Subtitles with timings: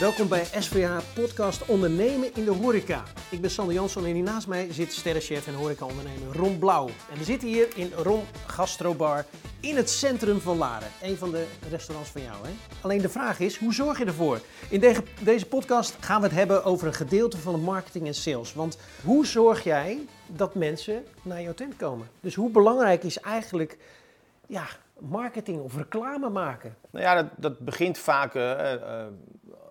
[0.00, 3.02] Welkom bij SVH Podcast Ondernemen in de Horeca.
[3.30, 6.86] Ik ben Sander Jansson en hier naast mij zit sterrenchef en horecaondernemer Ron Blauw.
[6.86, 9.24] En we zitten hier in Ron Gastrobar
[9.60, 10.88] in het centrum van Laren.
[11.02, 12.50] Een van de restaurants van jou, hè?
[12.80, 14.40] Alleen de vraag is, hoe zorg je ervoor?
[14.70, 14.80] In
[15.22, 18.54] deze, podcast gaan we het hebben over een gedeelte van de marketing en sales.
[18.54, 22.08] Want hoe zorg jij dat mensen naar jouw tent komen?
[22.20, 23.78] Dus hoe belangrijk is eigenlijk
[24.46, 24.66] ja,
[24.98, 26.76] marketing of reclame maken?
[26.90, 29.06] Nou ja, dat, dat begint vaak eh, eh,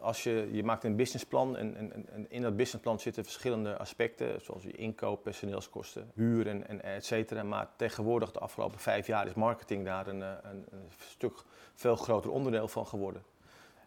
[0.05, 4.41] als je, je maakt een businessplan en, en, en in dat businessplan zitten verschillende aspecten,
[4.41, 7.43] zoals je inkoop, personeelskosten, huur en, en et cetera.
[7.43, 11.95] Maar tegenwoordig, de afgelopen vijf jaar, is marketing daar een, eh, een, een stuk veel
[11.95, 13.23] groter onderdeel van geworden.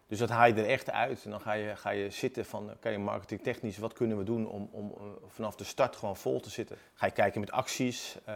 [0.09, 2.71] Dus dat haal je er echt uit en dan ga je, ga je zitten van,
[2.71, 6.51] oké, marketingtechnisch, wat kunnen we doen om, om uh, vanaf de start gewoon vol te
[6.51, 6.77] zitten.
[6.95, 8.35] Ga je kijken met acties, uh,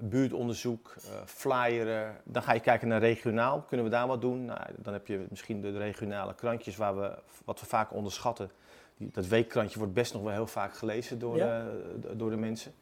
[0.00, 2.16] buurtonderzoek, uh, flyeren.
[2.24, 4.44] Dan ga je kijken naar regionaal, kunnen we daar wat doen?
[4.44, 8.50] Nou, dan heb je misschien de regionale krantjes waar we, wat we vaak onderschatten.
[8.96, 11.66] Die, dat weekkrantje wordt best nog wel heel vaak gelezen door, ja.
[12.12, 12.72] door de mensen.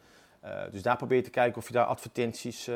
[0.71, 2.69] dus daar probeer je te kijken of je daar advertenties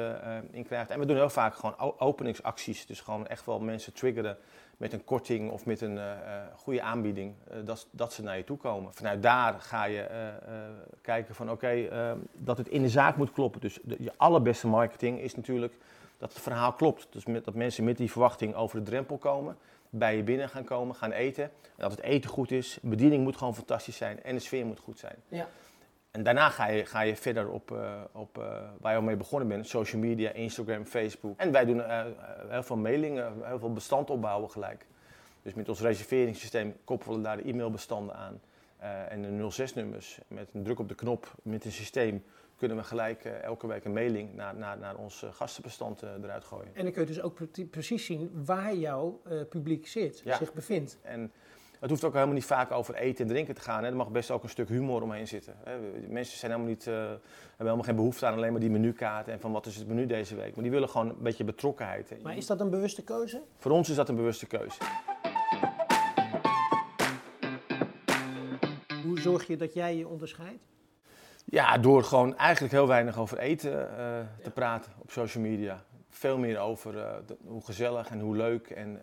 [0.51, 0.91] in krijgt.
[0.91, 4.39] En we doen heel vaak gewoon openingsacties, dus gewoon echt wel mensen triggeren
[4.79, 6.13] met een korting of met een uh,
[6.57, 8.95] goede aanbieding, uh, dat, dat ze naar je toe komen.
[8.95, 10.07] Vanuit daar ga je
[11.01, 13.61] kijken van oké, okay, dat het in de zaak moet kloppen.
[13.61, 15.75] Dus de, je allerbeste marketing is natuurlijk
[16.19, 17.07] dat het verhaal klopt.
[17.11, 19.57] Dus met, dat mensen met die verwachting over de drempel komen,
[19.91, 21.45] bij je binnen gaan komen, gaan eten.
[21.45, 24.79] En dat het eten goed is, bediening moet gewoon fantastisch zijn en de sfeer moet
[24.79, 25.17] goed zijn.
[25.29, 25.49] Ja.
[26.19, 28.45] En daarna ga je, ga je verder op, uh, op uh,
[28.81, 29.69] waar je al mee begonnen bent.
[29.69, 31.39] Social media, Instagram, Facebook.
[31.39, 32.05] En wij doen uh,
[32.49, 34.87] heel veel mailingen, heel veel bestand opbouwen gelijk.
[35.43, 38.41] Dus met ons reserveringssysteem koppelen we daar de e-mailbestanden aan.
[39.09, 40.19] en de 06-nummers.
[40.29, 42.25] Met een druk op de knop, met een systeem,
[42.57, 46.71] kunnen we gelijk elke week een mailing naar, naar, naar ons gastenbestand eruit gooien.
[46.75, 47.39] En dan kun je dus ook
[47.71, 50.37] precies zien waar jouw publiek zit, ja.
[50.37, 50.99] zich bevindt.
[51.03, 51.33] En,
[51.81, 53.85] het hoeft ook helemaal niet vaak over eten en drinken te gaan.
[53.85, 53.91] Hè.
[53.91, 55.55] Er mag best ook een stuk humor omheen zitten.
[55.65, 55.79] Hè.
[56.09, 57.21] Mensen zijn helemaal niet, uh, hebben
[57.57, 60.37] helemaal geen behoefte aan alleen maar die menukaart en van wat is het menu deze
[60.37, 60.55] week.
[60.55, 62.11] Maar die willen gewoon een beetje betrokkenheid.
[62.11, 62.17] Hè.
[62.23, 63.43] Maar is dat een bewuste keuze?
[63.59, 64.79] Voor ons is dat een bewuste keuze.
[69.05, 70.63] Hoe zorg je dat jij je onderscheidt?
[71.45, 74.51] Ja, door gewoon eigenlijk heel weinig over eten uh, te ja.
[74.51, 75.85] praten op social media.
[76.09, 79.01] Veel meer over uh, de, hoe gezellig en hoe leuk en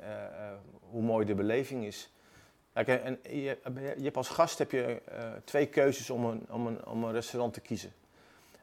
[0.79, 2.13] hoe mooi de beleving is.
[2.83, 3.57] Kijk, en je,
[3.97, 7.11] je hebt als gast heb je uh, twee keuzes om een, om, een, om een
[7.11, 7.91] restaurant te kiezen.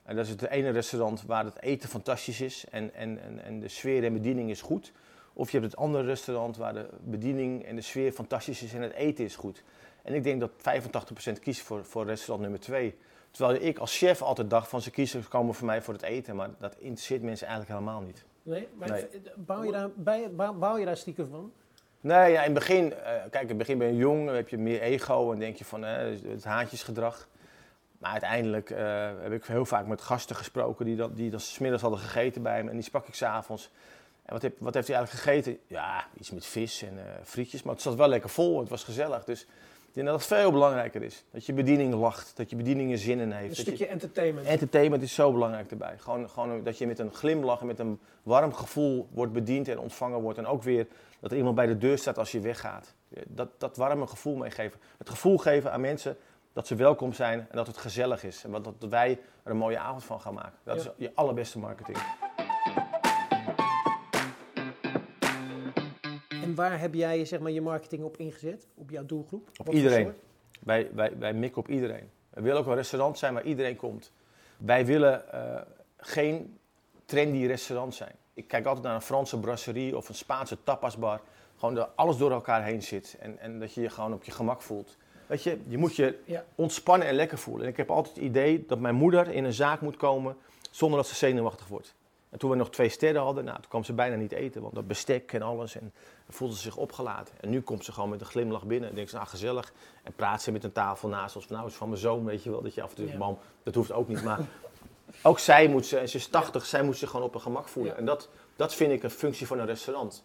[0.02, 3.60] En dat is het ene restaurant waar het eten fantastisch is en, en, en, en
[3.60, 4.92] de sfeer en bediening is goed.
[5.32, 8.82] Of je hebt het andere restaurant waar de bediening en de sfeer fantastisch is en
[8.82, 9.62] het eten is goed.
[10.02, 12.94] En ik denk dat 85% kiest voor, voor restaurant nummer 2.
[13.30, 16.36] Terwijl ik als chef altijd dacht van ze kiezen komen voor mij voor het eten.
[16.36, 18.24] Maar dat interesseert mensen eigenlijk helemaal niet.
[18.42, 19.06] Nee, maar nee.
[19.36, 21.52] Bouw, je daar, bouw je daar stiekem van?
[22.02, 22.92] Nee, ja, in het begin, uh,
[23.30, 25.64] kijk, in het begin ben je jong, dan heb je meer ego en denk je
[25.64, 25.90] van uh,
[26.28, 27.28] het haantjesgedrag.
[27.98, 28.78] Maar uiteindelijk uh,
[29.20, 32.62] heb ik heel vaak met gasten gesproken die dan, die dan smiddags hadden gegeten bij
[32.62, 33.70] me en die sprak ik s'avonds.
[34.24, 35.58] En wat, heb, wat heeft hij eigenlijk gegeten?
[35.66, 39.24] Ja, iets met vis en frietjes, maar het zat wel lekker vol, het was gezellig.
[39.24, 39.46] Dus
[39.92, 41.24] ik denk dat het veel belangrijker is.
[41.30, 43.48] Dat je bediening lacht, dat je bediening er zin in heeft.
[43.48, 44.46] Een stukje je, entertainment.
[44.46, 45.94] Entertainment is zo belangrijk erbij.
[45.98, 49.78] Gewoon, gewoon dat je met een glimlach en met een warm gevoel wordt bediend en
[49.78, 50.38] ontvangen wordt.
[50.38, 50.86] En ook weer
[51.22, 52.94] dat er iemand bij de deur staat als je weggaat.
[53.26, 54.80] Dat, dat warme gevoel meegeven.
[54.98, 56.16] Het gevoel geven aan mensen
[56.52, 58.44] dat ze welkom zijn en dat het gezellig is.
[58.44, 60.58] En dat, dat wij er een mooie avond van gaan maken.
[60.62, 60.90] Dat ja.
[60.90, 61.98] is je allerbeste marketing.
[66.30, 68.66] En waar heb jij zeg maar, je marketing op ingezet?
[68.74, 69.48] Op jouw doelgroep?
[69.58, 70.12] Op Wat iedereen.
[70.60, 72.10] Wij, wij, wij mikken op iedereen.
[72.30, 74.12] We willen ook een restaurant zijn waar iedereen komt.
[74.56, 75.60] Wij willen uh,
[75.96, 76.58] geen
[77.04, 78.14] trendy restaurant zijn.
[78.34, 81.20] Ik kijk altijd naar een Franse brasserie of een Spaanse tapasbar.
[81.56, 84.30] Gewoon dat alles door elkaar heen zit en, en dat je je gewoon op je
[84.30, 84.96] gemak voelt.
[85.26, 86.44] Weet je, je moet je ja.
[86.54, 87.64] ontspannen en lekker voelen.
[87.64, 90.36] En ik heb altijd het idee dat mijn moeder in een zaak moet komen
[90.70, 91.94] zonder dat ze zenuwachtig wordt.
[92.30, 94.74] En toen we nog twee sterren hadden, nou, toen kwam ze bijna niet eten, want
[94.74, 95.76] dat bestek en alles.
[95.76, 95.92] En
[96.28, 97.34] voelde ze zich opgelaten.
[97.40, 99.72] En nu komt ze gewoon met een glimlach binnen en denkt ze, nou gezellig.
[100.02, 102.24] En praat ze met een tafel naast ons van, nou, het is van mijn zoon,
[102.24, 102.62] weet je wel.
[102.62, 103.16] Dat je af en toe, ja.
[103.16, 104.22] mam, dat hoeft ook niet.
[104.22, 104.38] Maar
[105.22, 107.68] ook zij moet ze, en ze is 80, zij moet zich gewoon op een gemak
[107.68, 107.96] voelen.
[107.96, 110.24] En dat, dat vind ik een functie van een restaurant.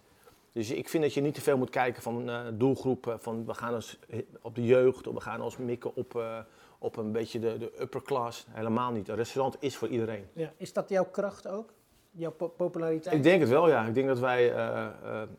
[0.57, 3.54] Dus ik vind dat je niet te veel moet kijken van uh, doelgroepen, van we
[3.54, 4.00] gaan ons
[4.42, 6.39] op de jeugd, of we gaan ons mikken op, uh,
[6.80, 8.45] op een beetje de, de upper class.
[8.50, 9.07] Helemaal niet.
[9.07, 10.28] Een restaurant is voor iedereen.
[10.34, 10.54] Ja.
[10.57, 11.74] Is dat jouw kracht ook?
[12.12, 13.16] Jouw po populariteit?
[13.16, 13.86] Ik denk het wel, ja.
[13.86, 14.88] Ik denk dat wij uh,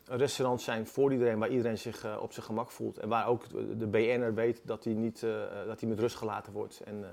[0.04, 2.98] een restaurant zijn voor iedereen, waar iedereen zich op zijn gemak voelt.
[2.98, 3.48] En waar ook
[3.78, 5.20] de BN'er weet dat hij, niet,
[5.66, 6.80] dat hij met rust gelaten wordt.
[6.84, 7.04] En,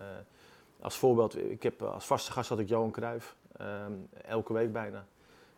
[0.86, 5.06] als voorbeeld, ik heb als vaste gast had ik Johan Cruijff, um, elke week bijna.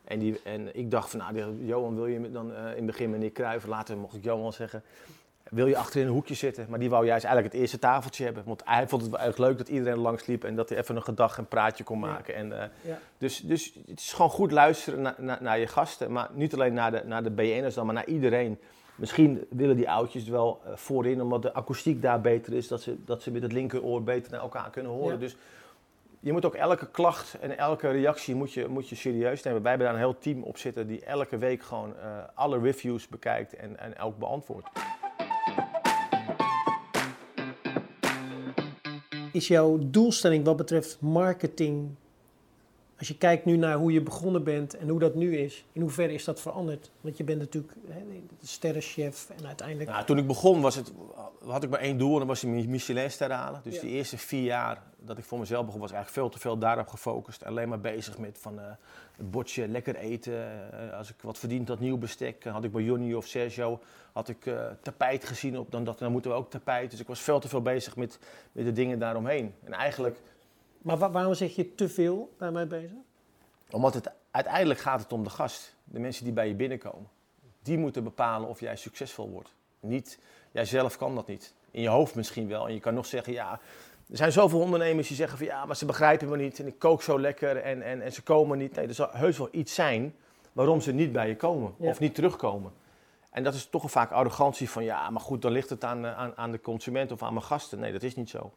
[0.04, 3.10] En, die, en ik dacht van, nou, Johan wil je dan uh, in het begin
[3.10, 4.84] meneer Cruijff, later mocht ik Johan zeggen.
[5.50, 6.66] wil je achter in een hoekje zitten.
[6.70, 8.44] Maar die wou juist eigenlijk het eerste tafeltje hebben.
[8.46, 10.96] Want hij vond het wel erg leuk dat iedereen langs liep en dat hij even
[10.96, 12.36] een gedag en praatje kon maken.
[12.36, 13.00] En, eh, Ja.
[13.18, 16.12] dus, dus het is gewoon goed luisteren na- na- naar je gasten.
[16.12, 18.60] Maar niet alleen naar de, naar de BN'ers dan, maar naar iedereen.
[18.98, 22.68] Misschien willen die oudjes wel eh, voorin, omdat de akoestiek daar beter is.
[22.68, 25.14] Dat ze, dat ze met het linkeroor beter naar elkaar kunnen horen.
[25.14, 25.20] Ja.
[25.20, 25.36] Dus
[26.20, 29.62] je moet ook elke klacht en elke reactie moet je, moet je serieus nemen.
[29.62, 33.08] Wij hebben daar een heel team op zitten die elke week gewoon eh, alle reviews
[33.08, 34.70] bekijkt en, en elk beantwoordt.
[39.32, 41.96] Is jouw doelstelling wat betreft marketing,
[42.98, 45.82] als je kijkt nu naar hoe je begonnen bent en hoe dat nu is, in
[45.82, 46.92] hoeverre is dat veranderd?
[47.02, 48.04] Want je bent natuurlijk hè,
[48.40, 49.90] de sterrenchef en uiteindelijk...
[49.90, 50.92] Nou, toen ik begon was het,
[51.46, 53.62] had ik maar één doel en dat was een Michelinster halen.
[53.64, 53.82] Dus Ja.
[53.82, 56.88] die eerste vier jaar dat ik voor mezelf begon was eigenlijk veel te veel daarop
[56.88, 57.46] gefocust.
[57.46, 58.66] Alleen maar bezig met van eh,
[59.16, 60.34] het bordje, lekker eten.
[60.72, 62.44] Eh, als ik wat verdiend had, nieuw bestek.
[62.44, 63.80] had ik bij Johnny of Sergio
[64.12, 65.58] had ik eh, tapijt gezien.
[65.58, 66.92] Op, dan dacht ik, dan moeten we ook tapijt.
[66.92, 68.20] Dus ik was veel te veel bezig met,
[68.52, 69.54] met de dingen daaromheen.
[69.64, 70.22] En eigenlijk,
[70.82, 72.92] Maar wa- waarom zeg je te veel daarmee bezig?
[73.72, 75.76] omdat het uiteindelijk gaat het om de gast.
[75.84, 77.08] De mensen die bij je binnenkomen.
[77.62, 79.54] Die moeten bepalen of jij succesvol wordt.
[79.80, 80.20] Niet,
[80.52, 81.54] jij zelf kan dat niet.
[81.72, 82.68] In je hoofd misschien wel.
[82.68, 83.52] En je kan nog zeggen, ja,
[84.10, 86.60] er zijn zoveel ondernemers die zeggen van ja, maar ze begrijpen me niet.
[86.60, 88.76] En ik kook zo lekker en, en, en ze komen niet.
[88.76, 90.16] Nee, er zal heus wel iets zijn
[90.54, 91.74] waarom ze niet bij je komen.
[91.80, 91.90] Ja.
[91.90, 92.72] Of niet terugkomen.
[93.32, 96.06] En dat is toch een vaak arrogantie van ja, maar goed, dan ligt het aan,
[96.06, 97.80] eh, aan, aan de consument of aan mijn gasten.
[97.80, 98.52] Nee, dat is niet zo.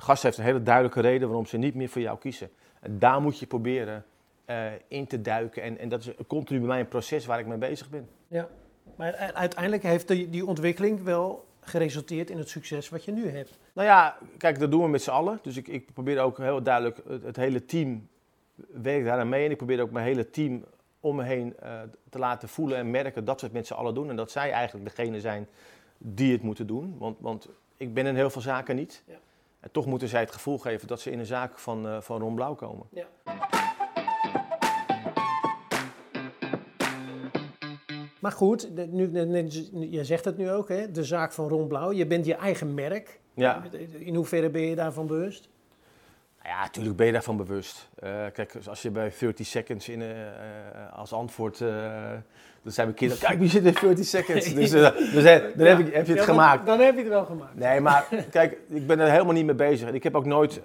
[0.00, 2.50] De gast heeft een hele duidelijke reden waarom ze niet meer voor jou kiezen.
[2.80, 4.04] En daar moet je proberen
[4.44, 5.62] eh, in te duiken.
[5.62, 8.08] En, en dat is continu bij mij een proces waar ik mee bezig ben.
[8.28, 8.48] Ja.
[8.96, 13.58] Maar uiteindelijk heeft die, die ontwikkeling wel geresulteerd in het succes wat je nu hebt.
[13.72, 15.38] Nou ja, kijk, dat doen we met z'n allen.
[15.42, 18.08] Dus ik, ik probeer ook heel duidelijk, het, het hele team
[18.82, 19.44] werkt daar aan mee.
[19.44, 20.64] En ik probeer ook mijn hele team
[21.00, 21.80] om me heen eh,
[22.10, 24.10] te laten voelen en merken dat we het met z'n allen doen.
[24.10, 25.48] En dat zij eigenlijk degene zijn
[25.98, 26.96] die het moeten doen.
[26.98, 29.02] Want, want ik ben in heel veel zaken niet.
[29.06, 29.18] Ja.
[29.60, 32.20] En toch moeten zij het gevoel geven dat ze in een zaak van, eh van
[32.20, 32.86] Ron Blauw komen.
[32.90, 33.06] Ja.
[38.20, 39.10] Maar goed, nu,
[39.90, 40.90] je zegt het nu ook, hè?
[40.90, 41.92] de zaak van Ron Blauw.
[41.92, 43.20] Je bent je eigen merk.
[43.34, 43.62] Ja.
[43.98, 45.48] In hoeverre ben je daarvan bewust?
[46.42, 47.88] Nou Ja, natuurlijk ben je daarvan bewust.
[47.98, 51.60] Eh, kijk, als je bij 30 seconds in, eh, eh, als antwoord.
[51.60, 52.12] eh
[52.62, 53.22] dan zijn we kinderen.
[53.26, 54.54] Kijk, wie zit in 30 seconds?
[54.54, 55.24] Dus, eh, dus
[55.56, 56.66] dan heb, je, heb je het Ja, dan- gemaakt.
[56.66, 57.54] Dan heb je het wel gemaakt.
[57.54, 59.88] Nee, maar kijk, ik ben er helemaal niet mee bezig.
[59.88, 60.60] En ik heb ook nooit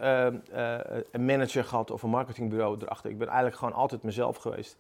[1.12, 3.10] een manager gehad of een marketingbureau erachter.
[3.10, 4.78] Ik ben eigenlijk gewoon altijd mezelf geweest.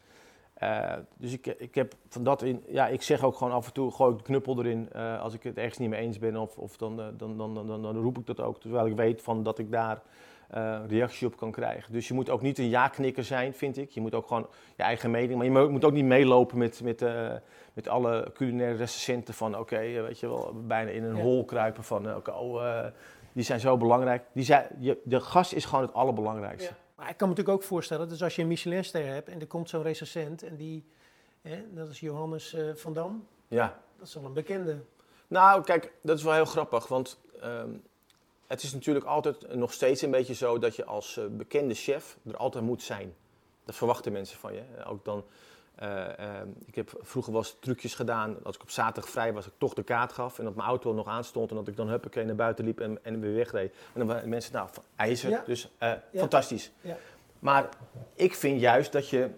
[1.17, 3.91] Dus ik, ik heb van dat in, ja, ik zeg ook gewoon af en toe,
[3.91, 6.35] gooi ik de knuppel erin als ik het ergens niet mee eens ben.
[6.35, 9.21] Of, of dan, dan, dan, dan, dan, dan roep ik dat ook, terwijl ik weet
[9.21, 10.01] van dat ik daar
[10.49, 11.93] eh, reactie op kan krijgen.
[11.93, 13.89] Dus je moet ook niet een ja-knikker zijn, vind ik.
[13.89, 16.81] Je moet ook gewoon je eigen mening, maar je mo- moet ook niet meelopen met,
[16.83, 17.31] met, eh,
[17.73, 21.21] met alle culinaire recensenten van, oké, eh, weet je wel, bijna in een Ja.
[21.21, 22.85] hol kruipen van, oh, eh,
[23.33, 24.23] die zijn zo belangrijk.
[24.33, 26.69] Die zijn, je, de gast is gewoon het allerbelangrijkste.
[26.69, 26.75] Ja.
[26.95, 29.47] Maar ik kan me natuurlijk ook voorstellen, dus als je een Michelinster hebt en er
[29.47, 30.85] komt zo'n recensent en die,
[31.41, 33.79] hè, dat is Johannes eh, van Dam, ja.
[33.97, 34.77] dat is wel een bekende.
[35.27, 37.69] Nou, kijk, dat is wel heel grappig, want ehm,
[38.47, 42.17] het is natuurlijk altijd nog steeds een beetje zo dat je als eh, bekende chef
[42.27, 43.13] er altijd moet zijn.
[43.65, 44.61] Dat verwachten mensen van je.
[44.87, 45.23] Ook dan,
[45.75, 49.45] eh, ehm, ik heb vroeger wel eens trucjes gedaan, als ik op zaterdag vrij was,
[49.45, 51.87] ik toch de kaart gaf en dat mijn auto nog aanstond en dat ik dan
[51.89, 53.71] huppakee naar buiten liep en, en weer wegreed.
[53.93, 55.43] En dan waren mensen, nou, ijzer, Ja.
[55.45, 56.19] dus eh, Ja.
[56.19, 56.71] fantastisch.
[56.81, 56.97] Ja.
[57.39, 57.69] Maar
[58.15, 59.29] ik vind juist dat je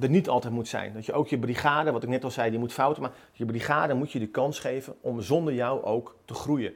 [0.00, 0.94] er niet altijd moet zijn.
[0.94, 3.02] Dat je ook je brigade, wat ik net al zei, die moet fouten.
[3.02, 6.74] Maar je brigade moet je de kans geven om zonder jou ook te groeien.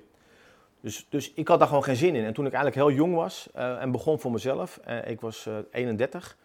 [0.87, 2.25] Dus, dus ik had daar gewoon geen zin in.
[2.25, 5.47] En toen ik eigenlijk heel jong was eh, en begon voor mezelf, eh, ik was
[5.47, 6.37] eh 31.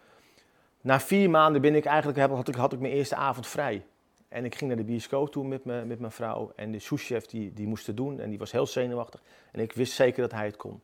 [0.80, 3.84] Na vier maanden ben ik eigenlijk, had, ik, had ik mijn eerste avond vrij.
[4.28, 6.52] En ik ging naar de bioscoop toe met, me, met mijn vrouw.
[6.56, 9.22] En de souschef die, die moest het doen en die was heel zenuwachtig.
[9.52, 10.80] En ik wist zeker dat hij het kon.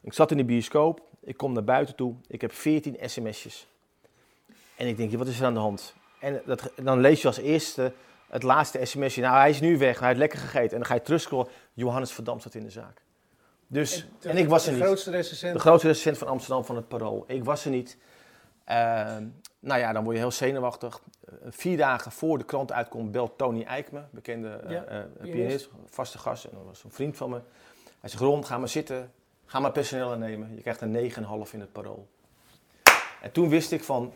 [0.00, 3.66] Ik zat in de bioscoop, ik kom naar buiten toe, ik heb 14 sms'jes.
[4.76, 5.94] En ik denk, wat is er aan de hand?
[6.20, 7.92] En dat, dan lees je als eerste
[8.28, 9.20] het laatste sms'je.
[9.20, 10.70] Nou, hij is nu weg, hij heeft lekker gegeten.
[10.70, 13.02] En dan ga je terugscrollen, Johannes Verdam zat in de zaak.
[13.66, 14.84] Dus, en, ik was er de niet.
[14.86, 15.52] grootste recensent.
[15.52, 17.24] De grootste recensent van Amsterdam van het Parool.
[17.26, 17.96] Ik was er niet.
[18.64, 19.26] Ehm,
[19.58, 21.00] nou ja, dan word je heel zenuwachtig.
[21.24, 25.32] Eh, vier dagen voor de krant uitkomt, belt Tony Eijkme, bekende eh, Ja, eh, pianist.
[25.36, 26.44] pianist, vaste gast.
[26.44, 27.40] En dat was een vriend van me.
[28.00, 29.12] Hij zegt, Ron, ga maar zitten.
[29.46, 30.54] Ga maar personeel aannemen.
[30.54, 32.08] Je krijgt een 9,5 in het Parool.
[33.22, 34.12] En toen wist ik van,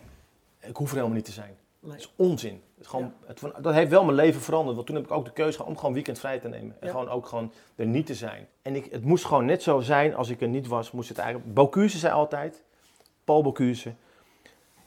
[0.60, 1.56] ik hoef er helemaal niet te zijn.
[1.80, 1.90] Nee.
[1.90, 2.52] Dat is onzin.
[2.52, 4.74] Het is gewoon, het, dat heeft wel mijn leven veranderd.
[4.74, 6.76] Want toen heb ik ook de keuze gehad om gewoon weekend vrij te nemen.
[6.80, 6.92] En Ja.
[6.92, 8.48] gewoon ook gewoon er niet te zijn.
[8.62, 10.90] En ik, het moest gewoon net zo zijn als ik er niet was.
[10.90, 11.54] Moest het eigenlijk...
[11.54, 12.64] Bocuse zei altijd,
[13.24, 13.94] Paul Bocuse.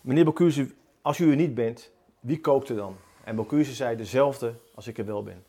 [0.02, 0.70] Meneer Bocuse,
[1.02, 2.96] als u er niet bent, wie koopt er dan?
[3.24, 5.44] En Bocuse zei dezelfde als ik er wel ben.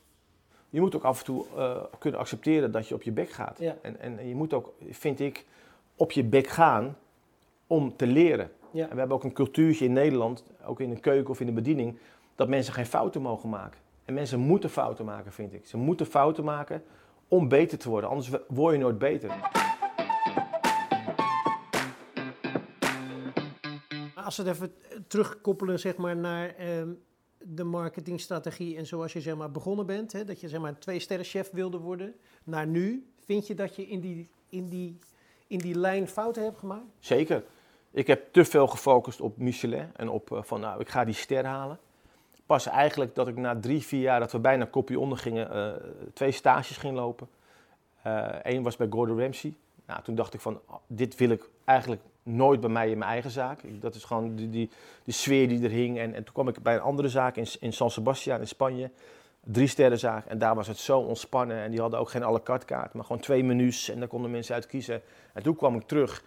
[0.70, 3.58] je moet ook af en toe eh, kunnen accepteren dat je op je bek gaat.
[3.58, 3.76] Ja.
[3.82, 5.44] En, en je moet ook, vind ik,
[5.96, 6.96] op je bek gaan
[7.66, 8.50] om te leren.
[8.75, 8.83] Ja.
[8.83, 11.52] En we hebben ook een cultuurtje in Nederland, ook in de keuken of in de
[11.52, 11.99] bediening,
[12.35, 13.81] dat mensen geen fouten mogen maken.
[14.04, 15.66] En mensen moeten fouten maken, vind ik.
[15.66, 16.83] Ze moeten fouten maken
[17.28, 19.31] om beter te worden, anders word je nooit beter.
[24.14, 24.73] Als we het even
[25.07, 26.88] terugkoppelen zeg maar, naar ehm,
[27.38, 30.78] de marketingstrategie en zoals je zeg maar, begonnen bent, hè, dat je zeg maar, een
[30.78, 32.14] twee-sterren chef wilde worden,
[32.45, 34.99] naar nu, vind je dat je in die, in die,
[35.47, 36.87] in die lijn fouten hebt gemaakt?
[36.99, 37.45] Zeker.
[37.94, 41.14] Ik heb te veel gefocust op Michelin en op eh, van nou, ik ga die
[41.14, 41.78] ster halen.
[42.46, 45.72] Pas eigenlijk dat ik na drie, vier jaar dat we bijna kopje onder gingen, eh,
[46.12, 47.28] twee stages ging lopen.
[48.42, 49.54] Eén was bij Gordon Ramsay.
[49.86, 53.10] Nou, toen dacht ik van, oh, dit wil ik eigenlijk nooit bij mij in mijn
[53.10, 53.60] eigen zaak.
[53.80, 54.70] Dat is gewoon die, die,
[55.04, 55.98] die sfeer die er hing.
[55.98, 58.90] En, en toen kwam ik bij een andere zaak in, in San Sebastian in Spanje.
[59.40, 60.26] Drie sterrenzaak.
[60.26, 61.56] En daar was het zo ontspannen.
[61.56, 63.88] En die hadden ook geen à la carte kaart, maar gewoon twee menus.
[63.88, 65.02] En daar konden mensen uit kiezen.
[65.32, 66.24] En toen kwam ik terug.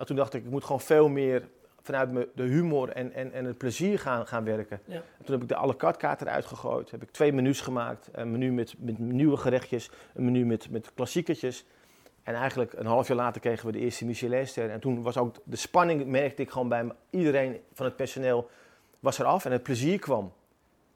[0.00, 1.48] En toen dacht ik, ik moet gewoon veel meer
[1.82, 4.80] vanuit de humor en, en, en het plezier gaan, gaan werken.
[4.84, 4.94] Ja.
[4.94, 6.90] En toen heb ik de à la carte kaart eruit gegooid.
[6.90, 8.08] Heb ik twee menus gemaakt.
[8.12, 9.90] Een menu met, met nieuwe gerechtjes.
[10.14, 11.64] Een menu met, met klassiekertjes.
[12.22, 14.70] En eigenlijk een half jaar later kregen we de eerste Michelinster.
[14.70, 18.50] En toen was ook de spanning, merkte ik gewoon bij me- iedereen van het personeel,
[19.00, 20.32] was eraf en het plezier kwam.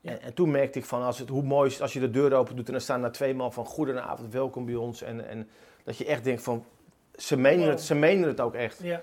[0.01, 0.11] Ja.
[0.11, 2.35] En, en toen merkte ik van, als het, hoe mooi is als je de deur
[2.35, 5.03] open doet en dan staan daar twee man van goedenavond, welkom bij ons.
[5.03, 5.49] En, en
[5.85, 6.65] dat je echt denkt van,
[7.17, 8.83] ze menen, het, ze menen het ook echt.
[8.83, 9.03] Ja.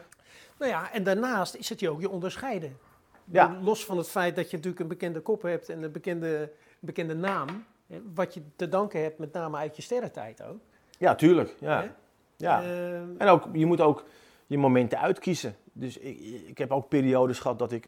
[0.59, 2.77] Nou ja, en daarnaast is het je ook je onderscheiden.
[3.25, 3.57] Ja.
[3.61, 7.15] Los van het feit dat je natuurlijk een bekende kop hebt en een bekende, bekende
[7.15, 7.65] naam,
[8.13, 10.59] wat je te danken hebt met name uit je sterrentijd ook.
[10.97, 11.55] Ja, tuurlijk.
[11.59, 11.95] Ja.
[12.37, 12.61] Ja.
[12.63, 14.03] Ehm, En ook, je moet ook
[14.47, 15.55] je momenten uitkiezen.
[15.73, 17.87] Dus ik, ik heb ook periodes gehad dat ik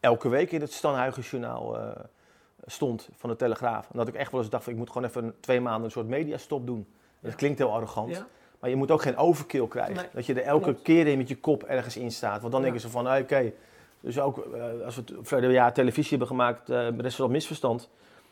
[0.00, 2.04] elke week in het Stanhuigenjournaal eh
[2.66, 3.90] stond van de Telegraaf.
[3.90, 5.90] En dat ik echt wel eens dacht, van, ik moet gewoon even twee maanden een
[5.90, 6.86] soort mediastop doen.
[7.20, 8.24] Dat klinkt heel arrogant.
[8.66, 9.94] Maar je moet ook geen overkill krijgen.
[9.94, 10.82] Nee, Dat je er elke klopt.
[10.82, 12.40] keer in met je kop ergens in staat.
[12.40, 12.66] Want dan Ja.
[12.66, 13.52] denken ze van, oké.
[14.00, 17.88] Dus ook eh, als we verleden jaar televisie hebben gemaakt, uh, restaurant Misverstand.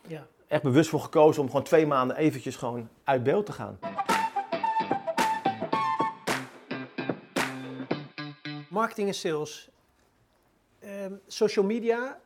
[0.06, 0.26] Ja.
[0.46, 3.78] Echt bewust voor gekozen om gewoon twee maanden eventjes gewoon uit beeld te gaan.
[8.70, 9.68] Marketing en sales.
[10.78, 12.20] Ehm, social media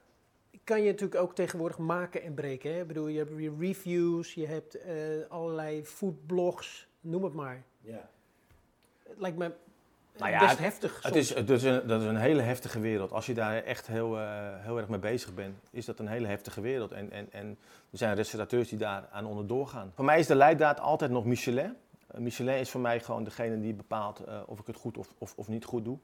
[0.64, 2.72] kan je natuurlijk ook tegenwoordig maken en breken.
[2.74, 2.80] Hè?
[2.80, 4.94] Ik bedoel, je hebt reviews, je hebt eh,
[5.28, 7.62] allerlei foodblogs, noem het maar.
[7.80, 8.08] Ja.
[9.08, 9.52] Het lijkt me
[10.18, 12.80] Nou ja, best het- heftig Het is, het is een, dat is een hele heftige
[12.80, 13.12] wereld.
[13.12, 14.24] Als je daar echt heel, eh,
[14.56, 16.92] heel erg mee bezig bent, is dat een hele heftige wereld.
[16.92, 17.48] En, en, en
[17.90, 19.92] er zijn restaurateurs die daar aan onderdoor gaan.
[19.94, 21.76] Voor mij is de leidraad altijd nog Michelin.
[22.06, 25.12] Eh, Michelin is voor mij gewoon degene die bepaalt eh, of ik het goed of,
[25.18, 25.98] of, of niet goed doe.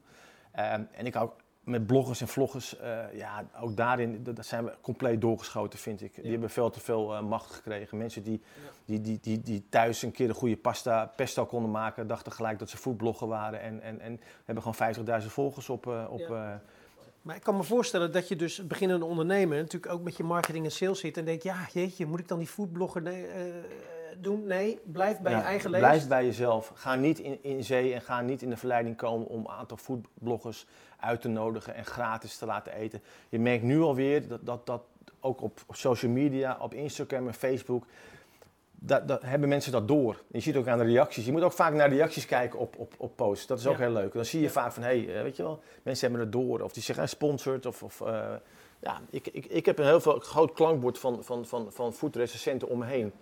[0.53, 1.31] Ehm, en ik hou
[1.65, 6.15] met bloggers en vloggers, eh, ja, ook daarin dat zijn we compleet doorgeschoten, vind ik.
[6.23, 7.99] Die hebben veel te veel eh, macht gekregen.
[7.99, 8.71] Mensen die, Ja.
[8.85, 12.59] die, die, die, die thuis een keer een goede pasta, pesto konden maken, dachten gelijk
[12.59, 13.61] dat ze foodblogger waren.
[13.61, 15.87] En, en, en hebben gewoon 50.000 volgers op.
[15.87, 16.63] eh, op Ja.
[17.23, 20.65] Maar ik kan me voorstellen dat je dus beginnende ondernemer natuurlijk ook met je marketing
[20.65, 23.03] en sales zit en denkt, ja, jeetje, moet ik dan die foodblogger
[24.21, 24.47] doen?
[24.47, 25.89] Nee, blijf bij ja, je eigen leven.
[25.89, 26.73] Blijf bij jezelf.
[26.75, 29.77] Ga niet in, in zee en ga niet in de verleiding komen om een aantal
[29.77, 30.67] foodbloggers
[31.01, 33.03] uit te nodigen en gratis te laten eten.
[33.29, 34.83] Je merkt nu alweer dat, dat, dat
[35.21, 37.87] ook op, op social media, op Instagram en Facebook,
[38.87, 40.23] dat, dat, hebben mensen dat door.
[40.27, 41.25] Je ziet ook aan de reacties.
[41.27, 43.47] Je moet ook vaak naar reacties kijken op, op, op posts.
[43.47, 43.83] Dat is ook Ja.
[43.83, 44.13] heel leuk.
[44.13, 46.61] Dan zie je vaak van, hé, hey, eh, weet je wel, mensen hebben het door.
[46.61, 47.67] Of die zeggen, sponsored.
[47.67, 48.35] Of, of eh,
[48.81, 52.69] ja, ik, ik, ik heb een heel veel, groot klankbord van, van, van, van foodrecensenten
[52.69, 53.13] om me heen.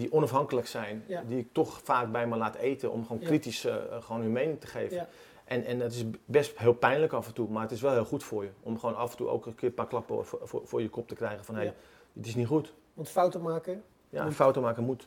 [0.00, 1.04] Die onafhankelijk zijn.
[1.06, 1.22] Ja.
[1.26, 2.90] Die ik toch vaak bij me laat eten.
[2.92, 3.26] Om gewoon Ja.
[3.26, 4.96] kritisch eh, gewoon hun mening te geven.
[4.96, 5.08] Ja.
[5.44, 7.48] En, en het is best heel pijnlijk af en toe.
[7.48, 8.50] Maar het is wel heel goed voor je.
[8.62, 10.88] Om gewoon af en toe ook een keer een paar klappen voor, voor, voor je
[10.88, 11.44] kop te krijgen.
[11.44, 11.76] Van, hé, hey, Ja.
[12.18, 12.72] het is niet goed.
[12.94, 14.34] Want fouten maken, Ja, Moet.
[14.34, 15.06] fouten maken moet.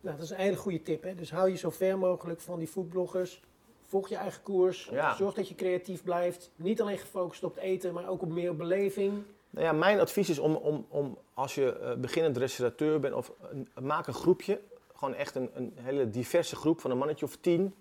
[0.00, 1.02] nou, dat is een hele goede tip.
[1.02, 1.14] Hè?
[1.14, 3.42] Dus hou je zo ver mogelijk van die foodbloggers.
[3.86, 4.88] Volg je eigen koers.
[4.92, 5.14] Ja.
[5.14, 6.50] Zorg dat je creatief blijft.
[6.56, 9.22] Niet alleen gefocust op het eten, maar ook op meer beleving.
[9.54, 13.32] Nou ja, mijn advies is om, om, om als je eh, beginnend restaurateur bent, of
[13.80, 14.60] maak een groepje,
[14.94, 17.74] gewoon echt een, een hele diverse groep van een mannetje of tien.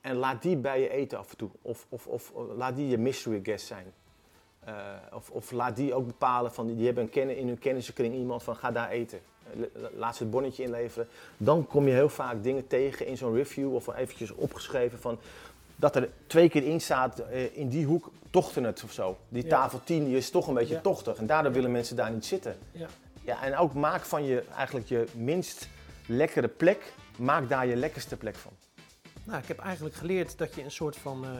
[0.00, 1.50] En laat die bij je eten af en toe.
[1.62, 3.92] Of, of, of eh, laat die je mystery guest zijn.
[4.60, 4.74] Eh,
[5.14, 8.42] of, of laat die ook bepalen van die, hebben een kennen, in hun kennissenkring iemand
[8.42, 9.20] van ga daar eten.
[9.72, 11.08] La- Laat ze het bonnetje inleveren.
[11.36, 15.18] Dan kom je heel vaak dingen tegen in zo'n review of eventjes opgeschreven van
[15.80, 19.18] dat er twee keer in staat eh, in die hoek tochten het of zo.
[19.28, 22.26] Die tafel 10 die is toch een beetje tochtig en daardoor willen mensen daar niet
[22.26, 22.56] zitten.
[22.72, 22.86] Ja.
[23.24, 25.68] Ja, en ook maak van je eigenlijk je minst
[26.06, 28.52] lekkere plek, maak daar je lekkerste plek van.
[29.24, 31.24] Nou, ik heb eigenlijk geleerd dat je een soort van.
[31.24, 31.30] eh,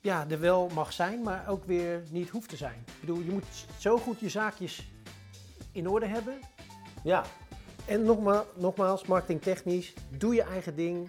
[0.00, 2.84] ja, er wel mag zijn, maar ook weer niet hoeft te zijn.
[2.86, 4.90] Ik bedoel, je moet zo goed je zaakjes
[5.72, 6.38] in orde hebben.
[7.04, 7.24] Ja,
[7.86, 11.08] En nogmaals, nogmaals marketingtechnisch, doe je eigen ding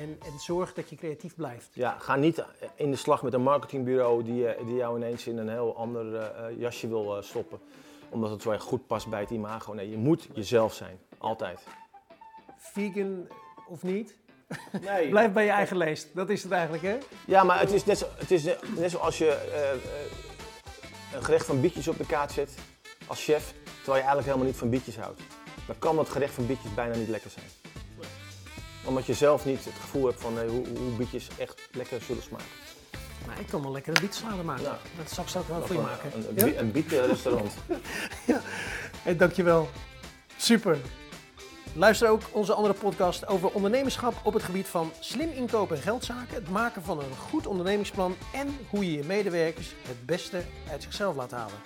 [0.00, 1.68] en, en zorg dat je creatief blijft.
[1.72, 5.38] ja, ga niet in de slag met een marketingbureau die, eh, die jou ineens in
[5.38, 7.58] een heel ander eh, eh, jasje wil stoppen.
[8.08, 9.72] Omdat het zo erg goed past bij het imago.
[9.72, 10.98] Nee, je moet jezelf zijn.
[11.18, 11.60] Altijd.
[12.56, 13.28] Vegan
[13.68, 14.16] of niet,
[14.80, 15.08] Nee.
[15.16, 16.14] blijf bij je eigen leest.
[16.14, 16.98] Dat is het eigenlijk, hè?
[17.26, 18.44] Ja, maar het is net, zo, het is
[18.76, 19.38] net zoals je
[21.14, 22.54] een gerecht van bietjes op de kaart zet
[23.06, 25.20] als chef, terwijl je eigenlijk helemaal niet van bietjes houdt.
[25.66, 27.65] Dan kan dat gerecht van bietjes bijna niet lekker zijn.
[28.86, 32.22] Omdat je zelf niet het gevoel hebt van nee, hoe, hoe bietjes echt lekker zullen
[32.22, 32.46] smaken.
[33.26, 34.62] Maar ik kan wel lekker een bietsalade maken.
[34.64, 34.78] Ja.
[34.96, 36.12] Dat zal ik wel voor je maken.
[36.14, 36.60] Een, een, Ja?
[36.60, 37.52] een bietenrestaurant.
[39.02, 39.68] Hey, dankjewel.
[40.36, 40.78] Super.
[41.72, 46.34] Luister ook onze andere podcast over ondernemerschap op het gebied van slim inkopen en geldzaken,
[46.34, 51.16] het maken van een goed ondernemingsplan en hoe je je medewerkers het beste uit zichzelf
[51.16, 51.56] laat halen.